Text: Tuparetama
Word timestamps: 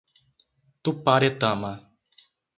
Tuparetama 0.83 1.71